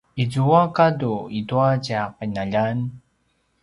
[0.23, 2.77] izua gadu itua tja qinaljan?